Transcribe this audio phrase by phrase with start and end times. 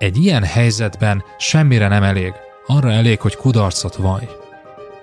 [0.00, 2.32] egy ilyen helyzetben semmire nem elég,
[2.66, 4.28] arra elég, hogy kudarcot vaj.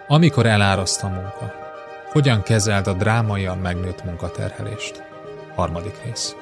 [0.08, 1.54] Amikor eláraszt a munka,
[2.12, 5.04] hogyan kezeld a drámaian megnőtt munkaterhelést?
[5.56, 6.36] Harmadik rész.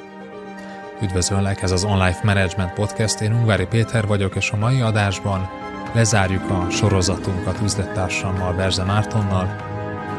[1.02, 5.50] Üdvözöllek, ez az Online Management Podcast, én Ungvári Péter vagyok, és a mai adásban
[5.94, 9.56] lezárjuk a sorozatunkat üzlettársammal, Berze Mártonnal,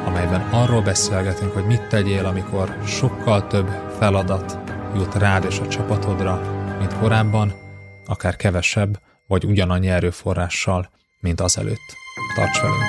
[0.07, 3.69] amelyben arról beszélgetünk, hogy mit tegyél, amikor sokkal több
[3.99, 4.59] feladat
[4.95, 6.41] jut rád és a csapatodra,
[6.79, 7.65] mint korábban,
[8.09, 11.95] akár kevesebb, vagy ugyanannyi erőforrással, mint azelőtt.
[12.35, 12.83] Tarts velünk!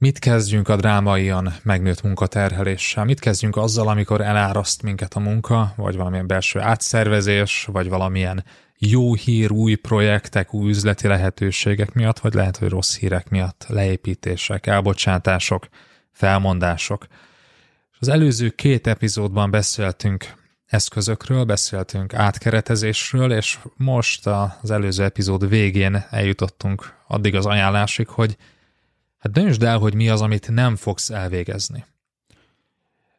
[0.00, 3.04] Mit kezdjünk a drámaian megnőtt munkaterheléssel?
[3.04, 8.44] Mit kezdjünk azzal, amikor eláraszt minket a munka, vagy valamilyen belső átszervezés, vagy valamilyen
[8.78, 14.66] jó hír, új projektek, új üzleti lehetőségek miatt, vagy lehet, hogy rossz hírek miatt, leépítések,
[14.66, 15.68] elbocsátások,
[16.12, 17.06] felmondások.
[17.98, 20.34] Az előző két epizódban beszéltünk
[20.68, 28.36] eszközökről, beszéltünk átkeretezésről, és most az előző epizód végén eljutottunk addig az ajánlásig, hogy
[29.18, 31.84] hát döntsd el, hogy mi az, amit nem fogsz elvégezni.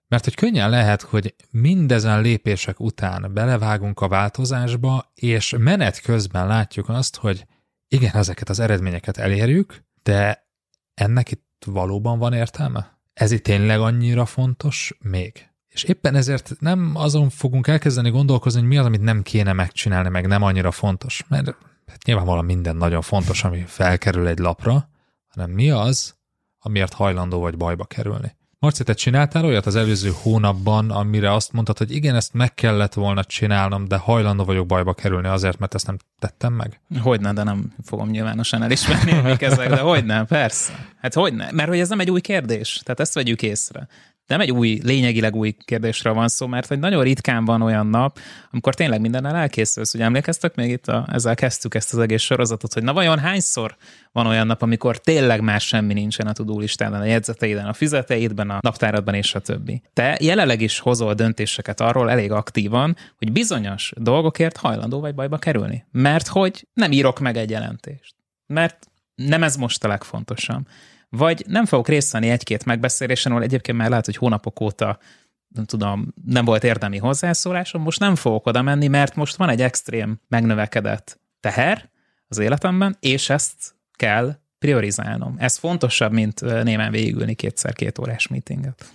[0.08, 6.90] Mert hogy könnyen lehet, hogy mindezen lépések után belevágunk a változásba, és menet közben látjuk
[6.90, 7.46] azt, hogy
[7.88, 10.48] igen, ezeket az eredményeket elérjük, de
[10.94, 13.00] ennek itt valóban van értelme?
[13.14, 15.49] Ez itt tényleg annyira fontos még?
[15.70, 20.10] És éppen ezért nem azon fogunk elkezdeni gondolkozni, hogy mi az, amit nem kéne megcsinálni,
[20.10, 21.56] meg nem annyira fontos, mert
[21.88, 24.90] hát nyilvánvalóan minden nagyon fontos, ami felkerül egy lapra,
[25.28, 26.16] hanem mi az,
[26.60, 28.38] amiért hajlandó vagy bajba kerülni.
[28.60, 32.94] Marci, te csináltál olyat az előző hónapban, amire azt mondtad, hogy igen, ezt meg kellett
[32.94, 36.82] volna csinálnom, de hajlandó vagyok bajba kerülni azért, mert ezt nem tettem meg?
[37.02, 40.88] Hogyne, de nem fogom nyilvánosan elismerni, mik ezek, de hogyne, persze.
[41.02, 43.88] Hát hogyne, mert hogy ez nem egy új kérdés, tehát ezt vegyük észre
[44.30, 48.20] nem egy új, lényegileg új kérdésről van szó, mert hogy nagyon ritkán van olyan nap,
[48.52, 49.94] amikor tényleg mindennel elkészülsz.
[49.94, 53.76] Ugye emlékeztek még itt, a, ezzel kezdtük ezt az egész sorozatot, hogy na vajon hányszor
[54.12, 58.50] van olyan nap, amikor tényleg más semmi nincsen a tudó listán, a jegyzeteiden, a fizeteidben,
[58.50, 59.82] a naptáradban és a többi.
[59.94, 65.86] Te jelenleg is hozol döntéseket arról elég aktívan, hogy bizonyos dolgokért hajlandó vagy bajba kerülni.
[65.92, 68.16] Mert hogy nem írok meg egy jelentést.
[68.46, 70.68] Mert nem ez most a legfontosabb
[71.10, 75.00] vagy nem fogok részt venni egy-két megbeszélésen, ahol egyébként már lehet, hogy hónapok óta
[75.48, 79.62] nem tudom, nem volt érdemi hozzászólásom, most nem fogok oda menni, mert most van egy
[79.62, 81.90] extrém megnövekedett teher
[82.28, 85.36] az életemben, és ezt kell priorizálnom.
[85.38, 88.92] Ez fontosabb, mint némen végigülni kétszer két órás meetinget.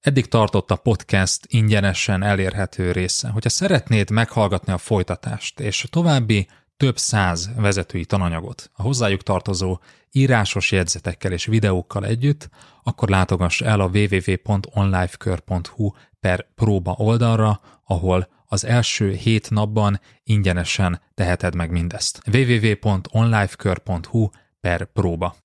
[0.00, 3.28] Eddig tartott a podcast ingyenesen elérhető része.
[3.28, 6.48] Hogyha szeretnéd meghallgatni a folytatást és további
[6.82, 9.78] több száz vezetői tananyagot a hozzájuk tartozó
[10.12, 12.48] írásos jegyzetekkel és videókkal együtt,
[12.82, 21.54] akkor látogass el a www.onlifekör.hu per próba oldalra, ahol az első hét napban ingyenesen teheted
[21.54, 22.22] meg mindezt.
[22.32, 24.28] www.onlifekör.hu
[24.60, 25.36] per próba.